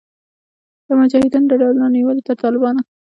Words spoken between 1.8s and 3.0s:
نه نیولې تر طالبانو